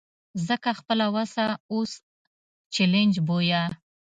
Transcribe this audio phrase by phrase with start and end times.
[0.47, 1.91] ځکه خپله وسه اوس
[2.73, 3.63] چلنج بویه.